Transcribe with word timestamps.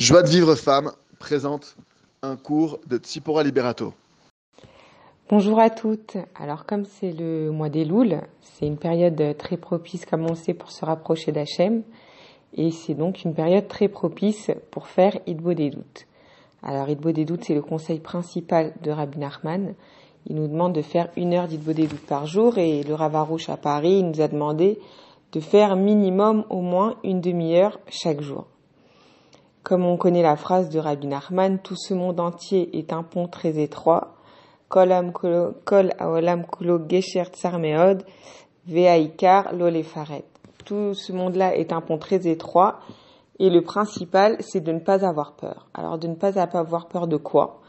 Joie 0.00 0.24
de 0.24 0.28
vivre 0.28 0.56
femme 0.56 0.90
présente 1.20 1.76
un 2.20 2.34
cours 2.34 2.80
de 2.88 2.98
Tsipora 2.98 3.44
Liberato. 3.44 3.94
Bonjour 5.30 5.60
à 5.60 5.70
toutes. 5.70 6.16
Alors 6.34 6.66
comme 6.66 6.84
c'est 6.84 7.12
le 7.12 7.52
mois 7.52 7.68
des 7.68 7.84
Louls, 7.84 8.20
c'est 8.42 8.66
une 8.66 8.76
période 8.76 9.36
très 9.38 9.56
propice 9.56 10.04
comme 10.04 10.28
on 10.28 10.34
sait 10.34 10.52
pour 10.52 10.72
se 10.72 10.84
rapprocher 10.84 11.30
d'Hachem 11.30 11.84
et 12.54 12.72
c'est 12.72 12.94
donc 12.94 13.22
une 13.22 13.34
période 13.34 13.68
très 13.68 13.86
propice 13.86 14.50
pour 14.72 14.88
faire 14.88 15.16
Idbo 15.28 15.54
des 15.54 15.70
doutes. 15.70 16.06
Alors 16.64 16.88
Idbo 16.88 17.12
des 17.12 17.24
doutes 17.24 17.44
c'est 17.44 17.54
le 17.54 17.62
conseil 17.62 18.00
principal 18.00 18.72
de 18.82 18.90
Rabbi 18.90 19.18
Nachman. 19.20 19.74
Il 20.26 20.34
nous 20.34 20.48
demande 20.48 20.74
de 20.74 20.82
faire 20.82 21.08
une 21.16 21.34
heure 21.34 21.46
d'Idbo 21.46 21.72
des 21.72 21.86
doutes 21.86 22.06
par 22.06 22.26
jour 22.26 22.58
et 22.58 22.82
le 22.82 22.94
Ravarouche 22.94 23.48
à 23.48 23.56
Paris 23.56 24.00
il 24.00 24.10
nous 24.10 24.20
a 24.20 24.26
demandé 24.26 24.80
de 25.32 25.38
faire 25.38 25.76
minimum 25.76 26.44
au 26.50 26.62
moins 26.62 26.96
une 27.04 27.20
demi-heure 27.20 27.78
chaque 27.88 28.20
jour. 28.20 28.48
Comme 29.64 29.86
on 29.86 29.96
connaît 29.96 30.22
la 30.22 30.36
phrase 30.36 30.68
de 30.68 30.78
Rabbi 30.78 31.06
Nachman, 31.06 31.58
tout 31.58 31.74
ce 31.74 31.94
monde 31.94 32.20
entier 32.20 32.76
est 32.76 32.92
un 32.92 33.02
pont 33.02 33.28
très 33.28 33.58
étroit. 33.58 34.14
Kol 34.68 34.92
aolam 34.92 36.44
kulo 36.44 36.78
gesher 36.86 37.30
tsarmeod 37.32 38.04
veaikar 38.66 39.54
lolefaret. 39.54 40.26
Tout 40.66 40.92
ce 40.92 41.14
monde-là 41.14 41.56
est 41.56 41.72
un 41.72 41.80
pont 41.80 41.96
très 41.96 42.26
étroit 42.26 42.80
et 43.38 43.48
le 43.48 43.62
principal, 43.62 44.36
c'est 44.40 44.60
de 44.60 44.70
ne 44.70 44.80
pas 44.80 45.02
avoir 45.02 45.32
peur. 45.32 45.66
Alors 45.72 45.96
de 45.96 46.08
ne 46.08 46.14
pas 46.14 46.38
avoir 46.38 46.86
peur 46.86 47.06
de 47.06 47.16
quoi? 47.16 47.62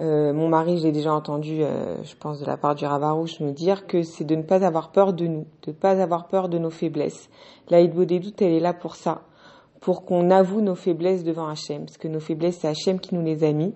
Euh, 0.00 0.32
mon 0.32 0.48
mari, 0.48 0.78
j'ai 0.78 0.90
déjà 0.90 1.12
entendu, 1.12 1.62
euh, 1.62 2.02
je 2.02 2.16
pense 2.16 2.40
de 2.40 2.46
la 2.46 2.56
part 2.56 2.76
du 2.76 2.86
Ravarouche, 2.86 3.40
nous 3.40 3.52
dire 3.52 3.86
que 3.86 4.02
c'est 4.02 4.24
de 4.24 4.36
ne 4.36 4.42
pas 4.42 4.64
avoir 4.64 4.90
peur 4.90 5.12
de 5.12 5.26
nous, 5.26 5.46
de 5.64 5.70
ne 5.70 5.72
pas 5.72 6.00
avoir 6.00 6.28
peur 6.28 6.48
de 6.48 6.56
nos 6.56 6.70
faiblesses. 6.70 7.28
La 7.68 7.86
doutes, 7.86 8.40
elle 8.40 8.52
est 8.52 8.60
là 8.60 8.72
pour 8.72 8.96
ça, 8.96 9.20
pour 9.84 10.06
qu'on 10.06 10.30
avoue 10.30 10.62
nos 10.62 10.74
faiblesses 10.74 11.24
devant 11.24 11.46
Hachem, 11.46 11.84
parce 11.84 11.98
que 11.98 12.08
nos 12.08 12.18
faiblesses, 12.18 12.60
c'est 12.60 12.68
Hachem 12.68 12.98
qui 12.98 13.14
nous 13.14 13.20
les 13.20 13.44
a 13.44 13.52
mis. 13.52 13.74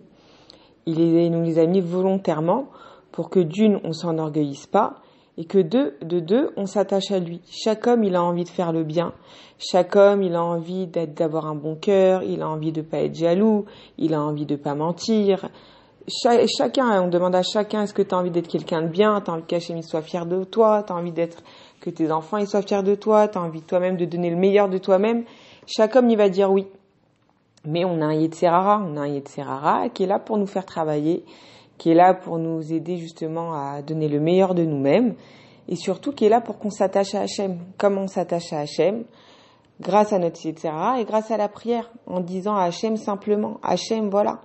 Il 0.87 0.97
les, 0.97 1.29
nous 1.29 1.43
les 1.43 1.59
a 1.59 1.67
mis 1.67 1.83
volontairement 1.83 2.69
pour 3.13 3.29
que 3.29 3.41
d'une, 3.41 3.79
on 3.85 3.93
s'enorgueillisse 3.93 4.67
pas, 4.67 5.03
et 5.37 5.45
que 5.45 5.59
deux, 5.59 5.99
de 6.01 6.19
deux, 6.19 6.51
on 6.57 6.65
s'attache 6.65 7.11
à 7.11 7.19
lui. 7.19 7.43
Chaque 7.51 7.87
homme, 7.87 8.05
il 8.05 8.17
a 8.17 8.23
envie 8.23 8.45
de 8.45 8.49
faire 8.49 8.73
le 8.73 8.85
bien. 8.85 9.13
Chaque 9.59 9.97
homme, 9.97 10.23
il 10.23 10.35
a 10.35 10.43
envie 10.43 10.87
d'avoir 10.87 11.45
un 11.45 11.55
bon 11.55 11.77
cœur, 11.77 12.23
il 12.23 12.41
a 12.41 12.49
envie 12.49 12.73
de 12.73 12.81
pas 12.81 13.01
être 13.01 13.15
jaloux, 13.15 13.67
il 13.99 14.15
a 14.15 14.23
envie 14.23 14.47
de 14.47 14.57
pas 14.57 14.75
mentir, 14.75 15.51
chacun, 16.57 17.03
on 17.03 17.09
demande 17.09 17.35
à 17.35 17.43
chacun, 17.43 17.83
est-ce 17.83 17.93
que 17.93 18.01
tu 18.01 18.15
as 18.15 18.19
envie 18.19 18.31
d'être 18.31 18.49
quelqu'un 18.49 18.81
de 18.81 18.89
bien, 18.89 19.21
tu 19.21 19.31
as 19.31 19.35
envie 19.35 19.45
que 19.45 19.57
Hachem 19.57 19.83
soit 19.83 20.01
fier 20.01 20.25
de 20.25 20.45
toi, 20.45 20.85
tu 20.87 20.93
as 20.93 20.97
envie 20.97 21.13
d'être, 21.13 21.43
que 21.83 21.91
tes 21.91 22.11
enfants 22.11 22.39
ils 22.39 22.49
soient 22.49 22.63
fiers 22.63 22.83
de 22.83 22.95
toi, 22.95 23.29
tu 23.29 23.37
as 23.37 23.43
envie 23.43 23.61
toi-même 23.61 23.99
de 23.99 24.07
donner 24.07 24.31
le 24.31 24.37
meilleur 24.37 24.71
de 24.71 24.79
toi-même? 24.79 25.25
Chaque 25.71 25.97
homme, 25.97 26.09
il 26.09 26.17
va 26.17 26.31
dire 26.31 26.51
oui. 26.51 26.67
Mais 27.67 27.85
on 27.85 28.01
a 28.01 28.07
un 28.07 28.15
Yetzerara, 28.15 28.83
on 28.83 28.97
a 28.97 29.01
un 29.01 29.07
Yetzerara 29.07 29.91
qui 29.91 30.05
est 30.05 30.07
là 30.07 30.19
pour 30.19 30.39
nous 30.39 30.47
faire 30.47 30.65
travailler, 30.65 31.27
qui 31.77 31.91
est 31.91 31.95
là 31.95 32.15
pour 32.15 32.39
nous 32.39 32.73
aider 32.73 32.97
justement 32.97 33.53
à 33.53 33.83
donner 33.83 34.09
le 34.09 34.19
meilleur 34.19 34.55
de 34.55 34.65
nous-mêmes, 34.65 35.15
et 35.69 35.77
surtout 35.77 36.13
qui 36.13 36.25
est 36.25 36.31
là 36.31 36.41
pour 36.41 36.59
qu'on 36.59 36.71
s'attache 36.71 37.15
à 37.15 37.21
Hachem. 37.21 37.59
Comme 37.77 37.99
on 37.99 38.07
s'attache 38.07 38.51
à 38.55 38.61
Hachem? 38.61 39.05
Grâce 39.79 40.15
à 40.15 40.19
notre 40.19 40.43
Yetzerara 40.43 41.03
et 41.03 41.05
grâce 41.05 41.31
à 41.31 41.37
la 41.37 41.49
prière, 41.49 41.91
en 42.07 42.21
disant 42.21 42.57
à 42.57 42.63
Hachem 42.63 42.97
simplement, 42.97 43.59
Hachem, 43.63 44.09
voilà, 44.09 44.41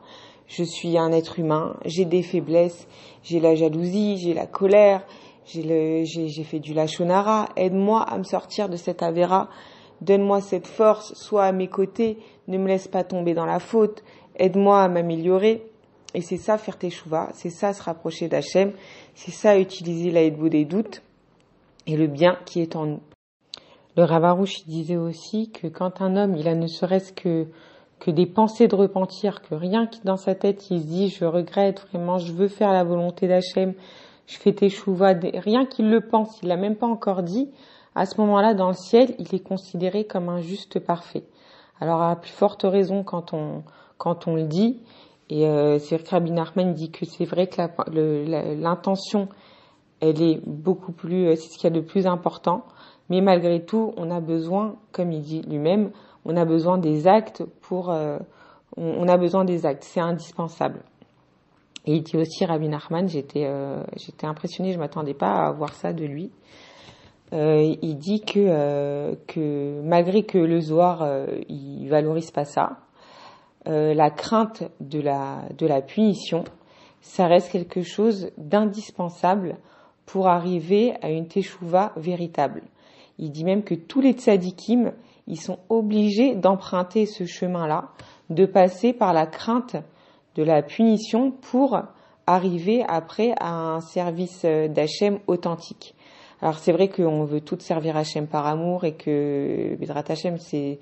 je 0.47 0.65
suis 0.65 0.97
un 0.97 1.13
être 1.13 1.39
humain, 1.39 1.77
j'ai 1.85 2.03
des 2.03 2.21
faiblesses, 2.21 2.85
j'ai 3.23 3.39
la 3.39 3.55
jalousie, 3.55 4.17
j'ai 4.17 4.33
la 4.33 4.45
colère, 4.45 5.05
j'ai 5.45 6.43
fait 6.43 6.59
du 6.59 6.73
lachonara, 6.73 7.47
aide-moi 7.55 8.01
à 8.01 8.17
me 8.17 8.23
sortir 8.23 8.67
de 8.67 8.75
cette 8.75 9.01
avéra, 9.01 9.47
donne-moi 10.03 10.41
cette 10.41 10.67
force, 10.67 11.13
sois 11.13 11.45
à 11.45 11.51
mes 11.51 11.67
côtés, 11.67 12.17
ne 12.47 12.57
me 12.57 12.67
laisse 12.67 12.87
pas 12.87 13.03
tomber 13.03 13.33
dans 13.33 13.45
la 13.45 13.59
faute, 13.59 14.03
aide-moi 14.35 14.81
à 14.81 14.87
m'améliorer. 14.87 15.65
Et 16.13 16.21
c'est 16.21 16.37
ça 16.37 16.57
faire 16.57 16.77
tes 16.77 16.91
chouvas, 16.91 17.29
c'est 17.33 17.49
ça 17.49 17.73
se 17.73 17.81
rapprocher 17.81 18.27
d'Hachem, 18.27 18.73
c'est 19.15 19.31
ça 19.31 19.57
utiliser 19.57 20.11
la 20.11 20.29
des 20.29 20.65
doutes 20.65 21.01
et 21.87 21.97
le 21.97 22.07
bien 22.07 22.37
qui 22.45 22.61
est 22.61 22.75
en 22.75 22.85
nous. 22.85 22.99
Le 23.97 24.03
Ravarouche 24.03 24.65
disait 24.65 24.97
aussi 24.97 25.51
que 25.51 25.67
quand 25.67 26.01
un 26.01 26.15
homme, 26.15 26.35
il 26.35 26.47
a 26.47 26.55
ne 26.55 26.67
serait-ce 26.67 27.13
que 27.13 27.47
que 28.03 28.11
des 28.11 28.25
pensées 28.25 28.67
de 28.67 28.75
repentir, 28.75 29.41
que 29.41 29.55
rien 29.55 29.87
qui 29.87 30.01
dans 30.03 30.17
sa 30.17 30.35
tête 30.35 30.69
il 30.69 30.81
se 30.81 30.85
dit 30.85 31.09
je 31.09 31.23
regrette 31.23 31.87
vraiment, 31.87 32.17
je 32.17 32.33
veux 32.33 32.49
faire 32.49 32.73
la 32.73 32.83
volonté 32.83 33.29
d'Hachem, 33.29 33.73
je 34.27 34.37
fais 34.37 34.51
tes 34.51 34.69
chouvas, 34.69 35.13
rien 35.13 35.65
qu'il 35.65 35.89
le 35.89 36.01
pense, 36.01 36.41
il 36.41 36.49
l'a 36.49 36.57
même 36.57 36.75
pas 36.75 36.87
encore 36.87 37.23
dit, 37.23 37.49
à 37.95 38.05
ce 38.05 38.19
moment-là 38.21 38.53
dans 38.53 38.69
le 38.69 38.73
ciel, 38.73 39.15
il 39.19 39.33
est 39.33 39.43
considéré 39.43 40.05
comme 40.05 40.29
un 40.29 40.41
juste 40.41 40.79
parfait. 40.79 41.23
Alors 41.79 42.01
à 42.01 42.15
plus 42.15 42.31
forte 42.31 42.63
raison 42.63 43.03
quand 43.03 43.33
on 43.33 43.63
quand 43.97 44.27
on 44.27 44.35
le 44.35 44.43
dit, 44.43 44.81
et 45.29 45.47
euh, 45.47 45.79
c'est 45.79 46.09
Rabbi 46.09 46.31
Nachman 46.31 46.73
dit 46.73 46.91
que 46.91 47.05
c'est 47.05 47.25
vrai 47.25 47.47
que 47.47 47.61
l'intention 48.61 49.29
elle 50.03 50.21
est 50.21 50.41
beaucoup 50.45 50.91
plus, 50.91 51.27
euh, 51.27 51.35
c'est 51.35 51.49
ce 51.49 51.57
qu'il 51.57 51.63
y 51.63 51.67
a 51.67 51.75
de 51.75 51.79
plus 51.79 52.07
important, 52.07 52.65
mais 53.09 53.21
malgré 53.21 53.63
tout, 53.63 53.93
on 53.95 54.11
a 54.11 54.19
besoin, 54.19 54.75
comme 54.91 55.11
il 55.11 55.21
dit 55.21 55.41
lui-même, 55.43 55.91
on 56.25 56.35
a 56.35 56.45
besoin 56.45 56.77
des 56.77 57.07
actes 57.07 57.43
pour, 57.61 57.89
euh, 57.89 58.17
on, 58.75 59.07
a 59.07 59.17
besoin 59.17 59.45
des 59.45 59.65
actes, 59.65 59.83
c'est 59.83 60.01
indispensable. 60.01 60.81
Et 61.85 61.95
il 61.95 62.03
dit 62.03 62.17
aussi 62.17 62.45
Rabbi 62.45 62.67
Nachman, 62.67 63.07
j'étais, 63.07 63.45
euh, 63.45 63.83
j'étais 63.97 64.25
impressionnée, 64.25 64.73
je 64.73 64.79
m'attendais 64.79 65.13
pas 65.13 65.47
à 65.47 65.51
voir 65.51 65.73
ça 65.73 65.93
de 65.93 66.05
lui. 66.05 66.31
Euh, 67.33 67.75
il 67.81 67.97
dit 67.97 68.21
que, 68.21 69.15
que 69.27 69.81
malgré 69.81 70.23
que 70.23 70.37
le 70.37 70.61
Zohar, 70.61 71.05
il 71.49 71.87
valorise 71.89 72.31
pas 72.31 72.45
ça, 72.45 72.77
la 73.65 74.09
crainte 74.11 74.63
de 74.79 75.01
la, 75.01 75.43
de 75.57 75.65
la 75.65 75.81
punition, 75.81 76.43
ça 77.01 77.27
reste 77.27 77.51
quelque 77.51 77.81
chose 77.81 78.31
d'indispensable 78.37 79.57
pour 80.05 80.27
arriver 80.27 80.93
à 81.01 81.09
une 81.09 81.27
teshuva 81.27 81.91
véritable. 81.95 82.63
Il 83.19 83.31
dit 83.31 83.43
même 83.43 83.63
que 83.63 83.75
tous 83.75 84.01
les 84.01 84.13
tzadikim, 84.13 84.93
ils 85.27 85.39
sont 85.39 85.59
obligés 85.69 86.35
d'emprunter 86.35 87.05
ce 87.05 87.25
chemin-là, 87.25 87.89
de 88.29 88.45
passer 88.45 88.93
par 88.93 89.13
la 89.13 89.27
crainte 89.27 89.75
de 90.35 90.43
la 90.43 90.61
punition 90.61 91.31
pour 91.31 91.79
arriver 92.25 92.83
après 92.87 93.33
à 93.39 93.53
un 93.53 93.81
service 93.81 94.43
d'Hachem 94.43 95.19
authentique. 95.27 95.95
Alors 96.43 96.59
c'est 96.59 96.73
vrai 96.73 96.89
qu'on 96.89 97.23
veut 97.23 97.39
tout 97.39 97.57
servir 97.61 97.95
Hachem 97.95 98.27
par 98.27 98.45
amour 98.45 98.83
et 98.83 98.95
que 98.95 99.77
Bédrat 99.79 100.03
Hachem 100.09 100.37
c'est 100.39 100.77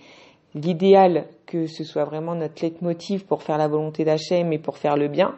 l'idéal 0.55 1.27
que 1.45 1.67
ce 1.67 1.83
soit 1.83 2.03
vraiment 2.03 2.33
notre 2.33 2.63
leitmotiv 2.63 3.25
pour 3.25 3.44
faire 3.44 3.59
la 3.59 3.67
volonté 3.67 4.03
d'Hachem 4.03 4.51
et 4.53 4.57
pour 4.57 4.79
faire 4.79 4.97
le 4.97 5.07
bien. 5.07 5.35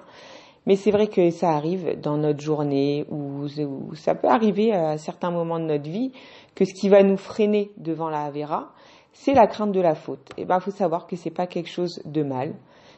Mais 0.66 0.78
c'est 0.78 0.92
vrai 0.92 1.08
que 1.08 1.30
ça 1.30 1.50
arrive 1.50 2.00
dans 2.00 2.16
notre 2.16 2.40
journée 2.40 3.06
ou, 3.12 3.50
ça 3.96 4.16
peut 4.16 4.30
arriver 4.30 4.72
à 4.72 4.98
certains 4.98 5.30
moments 5.30 5.60
de 5.60 5.66
notre 5.66 5.90
vie 5.90 6.14
que 6.56 6.64
ce 6.64 6.74
qui 6.74 6.88
va 6.88 7.04
nous 7.04 7.18
freiner 7.18 7.72
devant 7.76 8.08
la 8.08 8.22
Avera, 8.22 8.72
c'est 9.12 9.34
la 9.34 9.46
crainte 9.46 9.74
de 9.74 9.82
la 9.82 9.94
faute. 9.94 10.30
Et 10.38 10.46
ben, 10.46 10.62
faut 10.62 10.72
savoir 10.72 11.06
que 11.06 11.18
c'est 11.18 11.32
pas 11.32 11.48
quelque 11.48 11.70
chose 11.70 12.02
de 12.06 12.24
mal. 12.24 12.54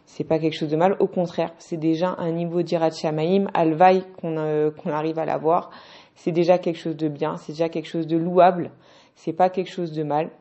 C'est 0.05 0.23
pas 0.23 0.37
quelque 0.37 0.53
chose 0.53 0.69
de 0.69 0.77
mal. 0.77 0.95
Au 0.99 1.07
contraire, 1.07 1.53
c'est 1.57 1.77
déjà 1.77 2.13
un 2.19 2.31
niveau 2.31 2.61
d'Irat 2.61 2.91
Shamaim, 2.91 3.47
alvaï 3.55 4.03
qu'on 4.21 4.37
euh, 4.37 4.69
qu'on 4.69 4.91
arrive 4.91 5.17
à 5.17 5.25
l'avoir. 5.25 5.71
C'est 6.15 6.31
déjà 6.31 6.57
quelque 6.57 6.79
chose 6.79 6.95
de 6.95 7.07
bien. 7.07 7.37
C'est 7.37 7.53
déjà 7.53 7.69
quelque 7.69 7.87
chose 7.87 8.07
de 8.07 8.17
louable. 8.17 8.71
C'est 9.15 9.33
pas 9.33 9.49
quelque 9.49 9.71
chose 9.71 9.91
de 9.91 10.03
mal. 10.03 10.31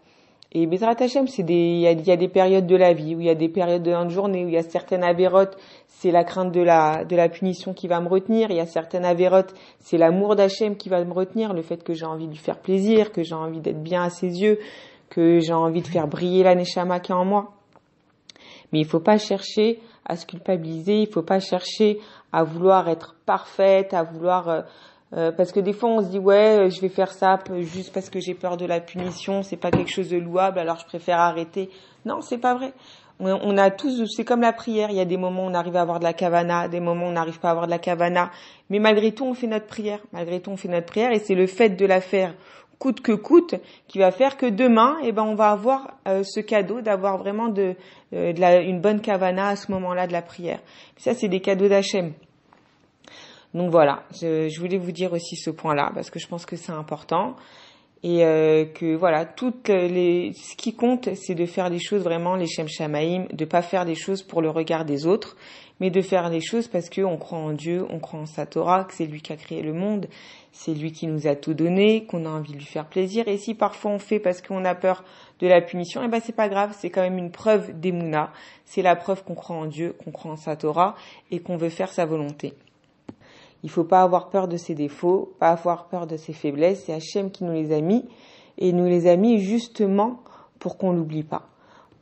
Et 0.57 0.67
Bezrat 0.67 0.95
Hashem, 1.01 1.27
c'est 1.27 1.43
des, 1.43 1.55
il 1.55 1.81
y 1.81 2.11
a, 2.13 2.17
des 2.17 2.29
périodes 2.29 2.69
de 2.69 2.77
la 2.77 2.93
vie 2.93 3.17
où 3.17 3.21
il 3.21 3.27
y 3.27 3.31
a 3.31 3.35
des 3.35 3.49
périodes 3.49 3.83
de 3.83 3.91
la 3.91 4.09
journée 4.09 4.45
où 4.45 4.49
il 4.49 4.55
y 4.55 4.57
a 4.57 4.63
certaines 4.63 5.03
avérotes, 5.03 5.57
c'est 5.89 6.13
la 6.13 6.23
crainte 6.23 6.53
de 6.53 6.61
la, 6.61 7.05
de 7.05 7.17
la 7.17 7.29
punition 7.29 7.75
qui 7.75 7.89
va 7.89 8.01
me 8.01 8.09
retenir. 8.09 8.53
Il 8.53 8.57
y 8.57 8.61
a 8.61 8.67
certaines 8.67 9.05
avérotes, 9.05 9.53
c'est 9.81 9.99
l'amour 9.99 10.37
d'Hachem 10.37 10.77
qui 10.77 10.89
va 10.89 11.05
me 11.05 11.13
retenir, 11.13 11.55
le 11.55 11.63
fait 11.63 11.83
que 11.83 11.93
j'ai 11.93 12.07
envie 12.07 12.27
de 12.27 12.31
lui 12.31 12.39
faire 12.39 12.61
plaisir, 12.61 13.11
que 13.11 13.25
j'ai 13.25 13.35
envie 13.35 13.61
d'être 13.61 13.83
bien 13.83 14.05
à 14.05 14.11
ses 14.11 14.29
yeux, 14.43 14.61
que 15.11 15.41
j'ai 15.41 15.53
envie 15.53 15.83
de 15.83 15.89
faire 15.89 16.07
briller 16.07 16.45
la 16.45 16.55
Neshama 16.55 17.01
qui 17.01 17.11
est 17.11 17.17
en 17.17 17.25
moi. 17.25 17.55
Mais 18.73 18.79
il 18.79 18.87
faut 18.87 19.01
pas 19.01 19.19
chercher 19.19 19.81
à 20.05 20.15
se 20.15 20.25
culpabiliser, 20.25 21.01
il 21.01 21.09
faut 21.09 21.23
pas 21.23 21.41
chercher 21.41 21.99
à 22.33 22.45
vouloir 22.45 22.89
être 22.89 23.17
parfaite, 23.27 23.93
à 23.93 24.05
vouloir 24.05 24.67
euh, 25.15 25.29
euh, 25.29 25.33
parce 25.33 25.53
que 25.53 25.61
des 25.61 25.73
fois 25.73 25.91
on 25.91 26.03
se 26.03 26.09
dit 26.09 26.19
ouais 26.19 26.69
je 26.71 26.81
vais 26.81 26.89
faire 26.89 27.13
ça 27.13 27.39
juste 27.61 27.93
parce 27.93 28.11
que 28.11 28.21
j'ai 28.21 28.35
peur 28.35 28.57
de 28.57 28.67
la 28.67 28.81
punition, 28.81 29.43
c'est 29.43 29.57
pas 29.57 29.71
quelque 29.71 29.91
chose 29.91 30.09
de 30.09 30.17
louable 30.17 30.59
alors 30.59 30.79
je 30.79 30.87
préfère 30.87 31.19
arrêter. 31.19 31.71
Non, 32.05 32.21
c'est 32.21 32.39
pas 32.39 32.55
vrai. 32.55 32.73
On 33.21 33.57
a 33.57 33.71
tous, 33.71 34.07
c'est 34.17 34.25
comme 34.25 34.41
la 34.41 34.53
prière. 34.53 34.91
Il 34.91 34.97
y 34.97 35.01
a 35.01 35.05
des 35.05 35.17
moments 35.17 35.45
où 35.45 35.49
on 35.49 35.55
arrive 35.55 35.77
à 35.77 35.83
avoir 35.83 36.01
de 36.01 36.05
la 36.05 36.13
kavana, 36.13 36.67
des 36.67 36.81
moments 36.81 37.07
où 37.07 37.11
on 37.11 37.13
n'arrive 37.13 37.39
pas 37.39 37.49
à 37.49 37.51
avoir 37.53 37.67
de 37.67 37.71
la 37.71 37.79
kavana, 37.79 38.33
mais 38.71 38.81
malgré 38.81 39.13
tout 39.13 39.25
on 39.25 39.35
fait 39.35 39.47
notre 39.47 39.67
prière. 39.67 40.01
Malgré 40.13 40.41
tout 40.41 40.51
on 40.51 40.57
fait 40.57 40.69
notre 40.69 40.87
prière 40.87 41.13
et 41.13 41.21
c'est 41.21 41.37
le 41.37 41.47
fait 41.47 41.71
de 41.71 41.87
la 41.87 42.01
faire 42.01 42.35
coûte 42.79 43.01
que 43.01 43.13
coûte, 43.13 43.55
qui 43.87 43.99
va 43.99 44.11
faire 44.11 44.37
que 44.37 44.47
demain, 44.47 44.97
eh 45.05 45.13
ben, 45.13 45.23
on 45.23 45.37
va 45.37 45.51
avoir 45.51 45.95
euh, 46.09 46.23
ce 46.25 46.41
cadeau 46.41 46.81
d'avoir 46.81 47.17
vraiment 47.17 47.49
de, 47.49 47.77
euh, 48.13 48.33
de 48.33 48.41
la, 48.41 48.61
une 48.61 48.81
bonne 48.81 49.01
kavana 49.01 49.49
à 49.49 49.57
ce 49.57 49.71
moment-là 49.73 50.07
de 50.07 50.13
la 50.13 50.23
prière. 50.23 50.61
Ça, 50.97 51.15
c'est 51.15 51.29
des 51.29 51.41
cadeaux 51.41 51.69
d'Hachem. 51.69 52.13
Donc 53.55 53.71
voilà, 53.71 54.03
je, 54.13 54.49
je, 54.49 54.61
voulais 54.61 54.79
vous 54.79 54.93
dire 54.93 55.13
aussi 55.13 55.37
ce 55.37 55.51
point-là 55.51 55.93
parce 55.95 56.11
que 56.11 56.19
je 56.19 56.27
pense 56.27 56.45
que 56.45 56.57
c'est 56.57 56.73
important. 56.73 57.37
et 58.03 58.25
euh, 58.25 58.67
que 58.67 58.97
voilà, 58.97 59.25
toutes 59.25 59.69
les, 59.69 60.33
ce 60.35 60.57
qui 60.57 60.75
compte, 60.75 61.09
c'est 61.15 61.35
de 61.35 61.47
faire 61.47 61.71
les 61.71 61.79
choses 61.79 62.03
vraiment 62.03 62.35
les 62.35 62.47
Shem 62.47 62.69
Shamaim, 62.69 63.27
de 63.33 63.45
pas 63.45 63.63
faire 63.63 63.85
les 63.85 63.95
choses 63.95 64.23
pour 64.23 64.43
le 64.43 64.51
regard 64.51 64.85
des 64.85 65.07
autres, 65.07 65.37
mais 65.81 65.91
de 65.91 66.01
faire 66.03 66.29
les 66.29 66.41
choses 66.41 66.69
parce 66.69 66.91
qu'on 66.91 67.17
croit 67.17 67.39
en 67.39 67.53
Dieu, 67.53 67.87
on 67.91 68.01
croit 68.01 68.21
en 68.21 68.27
sa 68.27 68.45
Torah, 68.45 68.85
que 68.85 68.95
c'est 68.95 69.07
lui 69.07 69.23
qui 69.23 69.33
a 69.33 69.37
créé 69.37 69.63
le 69.63 69.73
monde, 69.73 70.09
c'est 70.53 70.75
lui 70.75 70.93
qui 70.93 71.07
nous 71.07 71.27
a 71.27 71.35
tout 71.35 71.55
donné, 71.55 72.05
qu'on 72.05 72.27
a 72.27 72.29
envie 72.29 72.53
de 72.53 72.59
lui 72.59 72.65
faire 72.65 72.87
plaisir. 72.87 73.27
Et 73.29 73.39
si 73.39 73.55
parfois 73.55 73.93
on 73.93 73.99
fait 73.99 74.19
parce 74.19 74.43
qu'on 74.43 74.65
a 74.65 74.75
peur 74.75 75.05
de 75.41 75.47
la 75.47 75.61
punition, 75.61 76.03
eh 76.05 76.09
ben 76.09 76.21
c'est 76.23 76.37
pas 76.37 76.49
grave, 76.49 76.75
c'est 76.79 76.91
quand 76.91 77.03
même 77.03 77.19
une 77.19 77.31
preuve 77.31 77.79
d'Emouna. 77.79 78.33
C'est 78.65 78.83
la 78.83 78.97
preuve 78.97 79.25
qu'on 79.25 79.35
croit 79.35 79.57
en 79.57 79.67
Dieu, 79.67 79.95
qu'on 80.05 80.11
croit 80.11 80.33
en 80.33 80.37
sa 80.37 80.57
Torah 80.57 80.95
et 81.31 81.41
qu'on 81.41 81.57
veut 81.57 81.71
faire 81.71 81.93
sa 81.93 82.05
volonté. 82.05 82.55
Il 83.65 83.71
faut 83.71 83.85
pas 83.85 84.03
avoir 84.03 84.29
peur 84.29 84.47
de 84.47 84.59
ses 84.59 84.75
défauts, 84.75 85.33
pas 85.39 85.49
avoir 85.49 85.87
peur 85.87 86.07
de 86.07 86.19
ses 86.19 86.35
faiblesses. 86.35 86.85
C'est 86.85 86.93
Hachem 86.93 87.31
qui 87.31 87.45
nous 87.45 87.53
les 87.53 87.73
a 87.73 87.81
mis 87.81 88.05
et 88.59 88.73
nous 88.75 88.85
les 88.85 89.09
a 89.09 89.17
mis 89.17 89.39
justement 89.41 90.21
pour 90.59 90.77
qu'on 90.77 90.93
l'oublie 90.93 91.23
pas. 91.23 91.49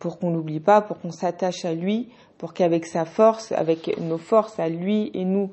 Pour 0.00 0.18
qu'on 0.18 0.32
l'oublie 0.32 0.58
pas, 0.58 0.80
pour 0.80 1.00
qu'on 1.00 1.12
s'attache 1.12 1.64
à 1.64 1.72
lui, 1.72 2.08
pour 2.36 2.52
qu'avec 2.52 2.84
sa 2.84 3.04
force, 3.04 3.52
avec 3.52 3.96
nos 4.00 4.18
forces 4.18 4.58
à 4.58 4.68
lui 4.68 5.12
et 5.14 5.24
nous, 5.24 5.50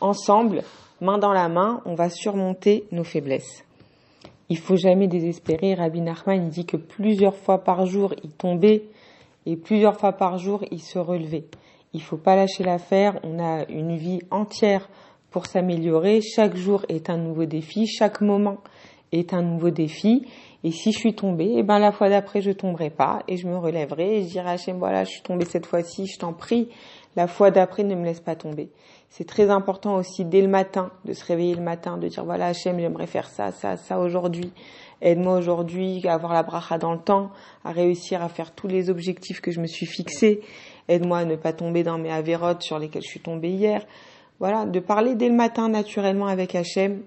ensemble, 0.00 0.64
main 1.00 1.18
dans 1.18 1.32
la 1.32 1.48
main, 1.48 1.80
on 1.84 1.94
va 1.94 2.10
surmonter 2.10 2.84
nos 2.90 3.04
faiblesses. 3.04 3.64
Il 4.48 4.58
faut 4.58 4.76
jamais 4.76 5.06
désespérer. 5.06 5.74
Rabbi 5.74 6.00
Nachman 6.00 6.48
dit 6.48 6.66
que 6.66 6.76
plusieurs 6.76 7.36
fois 7.36 7.58
par 7.58 7.86
jour 7.86 8.12
il 8.24 8.30
tombait 8.30 8.82
et 9.46 9.56
plusieurs 9.56 9.96
fois 9.96 10.12
par 10.12 10.38
jour 10.38 10.64
il 10.72 10.80
se 10.80 10.98
relevait. 10.98 11.44
Il 11.94 12.02
faut 12.02 12.16
pas 12.16 12.34
lâcher 12.34 12.64
l'affaire. 12.64 13.20
On 13.22 13.38
a 13.38 13.64
une 13.68 13.96
vie 13.96 14.22
entière 14.32 14.88
pour 15.32 15.46
s'améliorer. 15.46 16.20
Chaque 16.20 16.54
jour 16.56 16.84
est 16.88 17.10
un 17.10 17.16
nouveau 17.16 17.46
défi, 17.46 17.86
chaque 17.86 18.20
moment 18.20 18.58
est 19.10 19.34
un 19.34 19.42
nouveau 19.42 19.70
défi. 19.70 20.26
Et 20.64 20.70
si 20.70 20.92
je 20.92 20.98
suis 20.98 21.14
tombée, 21.14 21.54
eh 21.56 21.62
ben 21.62 21.78
la 21.78 21.90
fois 21.90 22.08
d'après 22.08 22.40
je 22.40 22.52
tomberai 22.52 22.90
pas 22.90 23.22
et 23.26 23.36
je 23.36 23.48
me 23.48 23.56
relèverai 23.56 24.18
et 24.18 24.22
je 24.22 24.28
dirai 24.28 24.50
à 24.50 24.52
Hachem 24.52 24.78
voilà 24.78 25.02
je 25.04 25.10
suis 25.10 25.22
tombée 25.22 25.44
cette 25.44 25.66
fois-ci, 25.66 26.06
je 26.06 26.18
t'en 26.18 26.32
prie. 26.32 26.68
La 27.16 27.26
fois 27.26 27.50
d'après 27.50 27.82
ne 27.82 27.94
me 27.94 28.04
laisse 28.04 28.20
pas 28.20 28.36
tomber. 28.36 28.70
C'est 29.10 29.26
très 29.26 29.50
important 29.50 29.96
aussi 29.96 30.24
dès 30.24 30.40
le 30.40 30.48
matin 30.48 30.90
de 31.04 31.12
se 31.12 31.24
réveiller 31.24 31.54
le 31.54 31.62
matin, 31.62 31.98
de 31.98 32.08
dire 32.08 32.24
voilà 32.24 32.46
Hachem 32.46 32.78
j'aimerais 32.78 33.08
faire 33.08 33.28
ça, 33.28 33.50
ça, 33.50 33.76
ça 33.76 33.98
aujourd'hui. 33.98 34.52
Aide-moi 35.02 35.36
aujourd'hui 35.36 36.00
à 36.06 36.14
avoir 36.14 36.32
la 36.32 36.44
bracha 36.44 36.78
dans 36.78 36.92
le 36.92 37.00
temps, 37.00 37.32
à 37.64 37.72
réussir 37.72 38.22
à 38.22 38.28
faire 38.28 38.54
tous 38.54 38.68
les 38.68 38.88
objectifs 38.88 39.40
que 39.40 39.50
je 39.50 39.60
me 39.60 39.66
suis 39.66 39.86
fixés. 39.86 40.40
Aide-moi 40.86 41.18
à 41.18 41.24
ne 41.24 41.34
pas 41.34 41.52
tomber 41.52 41.82
dans 41.82 41.98
mes 41.98 42.10
avérotes 42.10 42.62
sur 42.62 42.78
lesquelles 42.78 43.02
je 43.02 43.10
suis 43.10 43.20
tombée 43.20 43.50
hier 43.50 43.84
voilà, 44.38 44.66
de 44.66 44.80
parler 44.80 45.14
dès 45.14 45.28
le 45.28 45.34
matin 45.34 45.68
naturellement 45.68 46.26
avec 46.26 46.54
Hachem, 46.54 47.02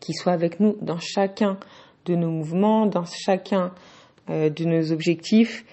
qui 0.00 0.12
soit 0.12 0.32
avec 0.32 0.60
nous 0.60 0.76
dans 0.80 0.98
chacun 0.98 1.58
de 2.04 2.14
nos 2.14 2.30
mouvements, 2.30 2.86
dans 2.86 3.04
chacun 3.04 3.72
euh, 4.30 4.50
de 4.50 4.64
nos 4.64 4.92
objectifs. 4.92 5.64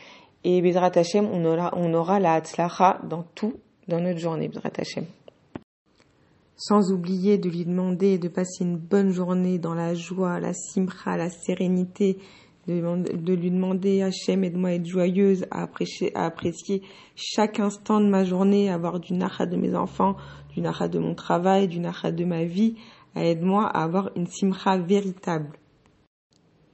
Et 0.44 0.62
Bezrat 0.62 0.92
Hachem, 0.96 1.28
on 1.32 1.94
aura, 1.94 2.20
la 2.20 2.34
Hatzlacha 2.34 3.00
dans 3.04 3.24
tout, 3.36 3.54
dans 3.88 4.02
notre 4.02 4.20
journée, 4.20 4.50
Bezrat 4.50 4.72
Hachem. 4.78 5.06
Sans 6.58 6.92
oublier 6.92 7.38
de 7.38 7.50
lui 7.50 7.66
demander 7.66 8.18
de 8.18 8.28
passer 8.28 8.64
une 8.64 8.78
bonne 8.78 9.12
journée 9.12 9.58
dans 9.58 9.74
la 9.74 9.94
joie, 9.94 10.40
la 10.40 10.54
simcha, 10.54 11.18
la 11.18 11.30
sérénité, 11.30 12.18
de, 12.68 13.34
lui 13.34 13.52
demander 13.52 14.02
Hachem, 14.02 14.44
aide-moi 14.44 14.70
à 14.70 14.74
être 14.74 14.86
joyeuse, 14.86 15.46
à 15.52 15.64
apprécier, 15.64 16.82
chaque 17.16 17.60
instant 17.60 18.00
de 18.00 18.08
ma 18.08 18.24
journée, 18.24 18.70
à 18.70 18.76
avoir 18.76 19.00
du 19.00 19.14
nacha 19.14 19.46
de 19.46 19.58
mes 19.58 19.76
enfants, 19.76 20.16
du 20.54 20.62
nacha 20.62 20.88
de 20.88 21.00
mon 21.00 21.16
travail, 21.16 21.68
du 21.68 21.80
nacha 21.80 22.12
de 22.12 22.26
ma 22.26 22.44
vie, 22.46 22.76
aide-moi 23.16 23.66
à 23.66 23.84
avoir 23.84 24.12
une 24.16 24.28
simcha 24.28 24.78
véritable. 24.78 25.58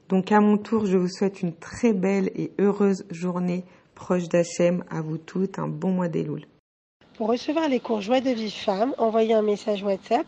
Donc 0.09 0.31
à 0.31 0.39
mon 0.39 0.57
tour, 0.57 0.85
je 0.85 0.97
vous 0.97 1.07
souhaite 1.07 1.41
une 1.41 1.53
très 1.53 1.93
belle 1.93 2.31
et 2.35 2.51
heureuse 2.59 3.05
journée 3.11 3.63
proche 3.93 4.27
d'Hachem. 4.27 4.83
À 4.89 5.01
vous 5.01 5.17
toutes, 5.17 5.59
un 5.59 5.67
bon 5.67 5.91
mois 5.91 6.07
d'Elul. 6.07 6.45
Pour 7.15 7.27
recevoir 7.27 7.67
les 7.67 7.79
cours 7.79 8.01
Joie 8.01 8.21
de 8.21 8.29
vie 8.29 8.49
femme, 8.49 8.95
envoyez 8.97 9.33
un 9.33 9.41
message 9.41 9.83
WhatsApp 9.83 10.25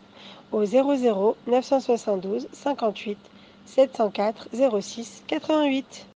au 0.52 0.64
00 0.64 1.36
972 1.46 2.48
58 2.52 3.18
704 3.66 4.48
06 4.52 5.22
88. 5.28 6.08